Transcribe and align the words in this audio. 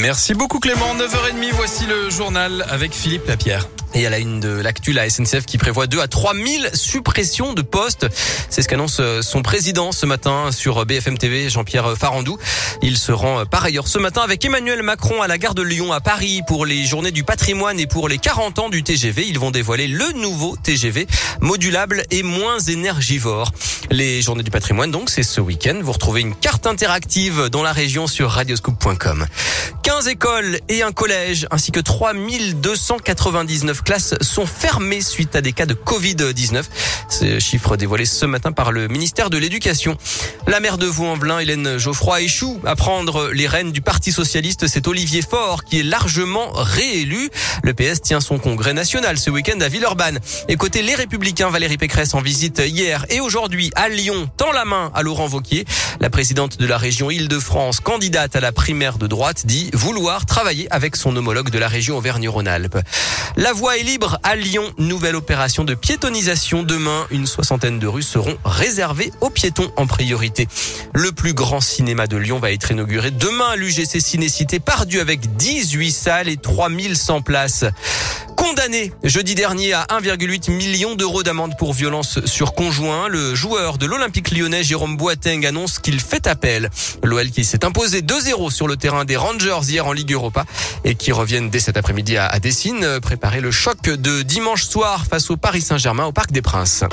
Merci 0.00 0.34
beaucoup 0.34 0.58
Clément. 0.58 0.94
9h30, 0.94 1.52
voici 1.52 1.86
le 1.86 2.10
journal 2.10 2.64
avec 2.68 2.92
Philippe 2.92 3.26
Lapierre. 3.26 3.68
Et 3.94 4.06
à 4.06 4.10
la 4.10 4.18
une 4.18 4.40
de 4.40 4.48
l'actu, 4.48 4.92
la 4.92 5.08
SNCF 5.10 5.46
qui 5.46 5.58
prévoit 5.58 5.86
2 5.86 6.00
à 6.00 6.08
3 6.08 6.34
000 6.34 6.46
suppressions 6.74 7.54
de 7.54 7.62
postes. 7.62 8.06
C'est 8.48 8.62
ce 8.62 8.68
qu'annonce 8.68 8.98
euh, 9.00 9.22
son 9.22 9.42
président 9.42 9.92
ce 9.92 10.06
matin 10.06 10.52
sur 10.52 10.86
BFM 10.86 11.18
TV, 11.18 11.48
Jean-Pierre 11.48 11.96
Farandou. 11.98 12.38
Il 12.82 12.96
se 12.96 13.10
rend 13.10 13.40
euh, 13.40 13.44
par 13.44 13.64
ailleurs 13.64 13.88
ce 13.88 13.98
matin 13.98 14.22
avec 14.22 14.44
Emmanuel 14.44 14.82
Macron 14.82 15.22
à 15.22 15.28
la 15.28 15.38
gare 15.38 15.54
de 15.54 15.62
Lyon 15.62 15.92
à 15.92 16.00
Paris 16.00 16.42
pour 16.46 16.66
les 16.66 16.84
journées 16.84 17.10
du 17.10 17.24
patrimoine 17.24 17.80
et 17.80 17.86
pour 17.86 18.08
les 18.08 18.18
40 18.18 18.58
ans 18.60 18.68
du 18.68 18.82
TGV. 18.82 19.26
Ils 19.26 19.38
vont 19.38 19.50
dévoiler 19.50 19.88
le 19.88 20.12
nouveau 20.12 20.56
TGV 20.62 21.06
modulable 21.40 22.04
et 22.10 22.22
moins 22.22 22.58
énergivore. 22.58 23.52
Les 23.90 24.22
journées 24.22 24.44
du 24.44 24.50
patrimoine, 24.50 24.90
donc, 24.90 25.10
c'est 25.10 25.22
ce 25.22 25.40
week-end. 25.40 25.78
Vous 25.82 25.92
retrouvez 25.92 26.20
une 26.20 26.34
carte 26.34 26.66
interactive 26.66 27.48
dans 27.48 27.62
la 27.62 27.72
région 27.72 28.06
sur 28.06 28.30
radioscoop.com. 28.30 29.26
15 29.82 30.08
écoles 30.08 30.58
et 30.68 30.82
un 30.82 30.92
collège 30.92 31.46
ainsi 31.50 31.72
que 31.72 31.80
3299 31.80 33.79
classes 33.82 34.14
sont 34.20 34.46
fermées 34.46 35.00
suite 35.00 35.36
à 35.36 35.40
des 35.40 35.52
cas 35.52 35.66
de 35.66 35.74
Covid-19. 35.74 36.64
Ce 37.10 37.40
chiffre 37.40 37.76
dévoilé 37.76 38.04
ce 38.06 38.24
matin 38.24 38.52
par 38.52 38.70
le 38.70 38.86
ministère 38.86 39.30
de 39.30 39.36
l'Éducation. 39.36 39.96
La 40.46 40.60
maire 40.60 40.78
de 40.78 40.86
Vaux-en-Velin, 40.86 41.40
Hélène 41.40 41.76
Geoffroy, 41.76 42.22
échoue 42.22 42.60
à 42.64 42.76
prendre 42.76 43.30
les 43.32 43.48
rênes 43.48 43.72
du 43.72 43.82
Parti 43.82 44.12
Socialiste. 44.12 44.68
C'est 44.68 44.86
Olivier 44.86 45.20
Faure 45.20 45.64
qui 45.64 45.80
est 45.80 45.82
largement 45.82 46.50
réélu. 46.54 47.28
Le 47.64 47.74
PS 47.74 48.00
tient 48.00 48.20
son 48.20 48.38
congrès 48.38 48.72
national 48.72 49.18
ce 49.18 49.28
week-end 49.28 49.60
à 49.60 49.68
Villeurbanne. 49.68 50.20
Et 50.48 50.56
côté 50.56 50.82
les 50.82 50.94
Républicains, 50.94 51.50
Valérie 51.50 51.78
Pécresse 51.78 52.14
en 52.14 52.20
visite 52.20 52.62
hier 52.64 53.04
et 53.10 53.20
aujourd'hui 53.20 53.70
à 53.74 53.88
Lyon 53.88 54.30
tend 54.36 54.52
la 54.52 54.64
main 54.64 54.92
à 54.94 55.02
Laurent 55.02 55.26
Vauquier. 55.26 55.64
La 56.00 56.10
présidente 56.10 56.58
de 56.58 56.66
la 56.66 56.78
région 56.78 57.10
Île-de-France, 57.10 57.80
candidate 57.80 58.36
à 58.36 58.40
la 58.40 58.52
primaire 58.52 58.98
de 58.98 59.08
droite, 59.08 59.46
dit 59.46 59.70
vouloir 59.72 60.26
travailler 60.26 60.68
avec 60.70 60.94
son 60.94 61.14
homologue 61.16 61.50
de 61.50 61.58
la 61.58 61.68
région 61.68 61.98
Auvergne-Rhône-Alpes. 61.98 62.78
La 63.36 63.52
voie 63.52 63.78
est 63.78 63.82
libre 63.82 64.18
à 64.22 64.36
Lyon. 64.36 64.64
Nouvelle 64.78 65.16
opération 65.16 65.64
de 65.64 65.74
piétonisation. 65.74 66.62
Une 67.10 67.26
soixantaine 67.26 67.78
de 67.78 67.86
rues 67.86 68.02
seront 68.02 68.36
réservées 68.44 69.12
aux 69.20 69.30
piétons 69.30 69.70
en 69.76 69.86
priorité. 69.86 70.48
Le 70.94 71.12
plus 71.12 71.34
grand 71.34 71.60
cinéma 71.60 72.06
de 72.06 72.16
Lyon 72.16 72.38
va 72.38 72.52
être 72.52 72.70
inauguré 72.70 73.10
demain 73.10 73.50
à 73.50 73.56
l'UGC 73.56 74.00
Cinécité 74.00 74.60
Pardieu 74.60 75.00
avec 75.00 75.36
18 75.36 75.90
salles 75.90 76.28
et 76.28 76.36
3100 76.36 77.22
places. 77.22 77.64
Condamné 78.40 78.90
jeudi 79.04 79.34
dernier 79.34 79.74
à 79.74 79.82
1,8 79.90 80.50
million 80.50 80.94
d'euros 80.94 81.22
d'amende 81.22 81.58
pour 81.58 81.74
violence 81.74 82.24
sur 82.24 82.54
conjoint, 82.54 83.06
le 83.06 83.34
joueur 83.34 83.76
de 83.76 83.84
l'Olympique 83.84 84.30
lyonnais 84.30 84.62
Jérôme 84.62 84.96
Boateng 84.96 85.44
annonce 85.44 85.78
qu'il 85.78 86.00
fait 86.00 86.26
appel. 86.26 86.70
L'OL 87.02 87.30
qui 87.30 87.44
s'est 87.44 87.66
imposé 87.66 88.00
2-0 88.00 88.50
sur 88.50 88.66
le 88.66 88.78
terrain 88.78 89.04
des 89.04 89.18
Rangers 89.18 89.60
hier 89.68 89.86
en 89.86 89.92
Ligue 89.92 90.12
Europa 90.12 90.46
et 90.84 90.94
qui 90.94 91.12
reviennent 91.12 91.50
dès 91.50 91.60
cet 91.60 91.76
après-midi 91.76 92.16
à 92.16 92.38
Dessine 92.38 92.98
préparer 93.00 93.42
le 93.42 93.50
choc 93.50 93.82
de 93.82 94.22
dimanche 94.22 94.64
soir 94.64 95.04
face 95.04 95.28
au 95.28 95.36
Paris 95.36 95.60
Saint-Germain 95.60 96.06
au 96.06 96.12
Parc 96.12 96.32
des 96.32 96.42
Princes. 96.42 96.84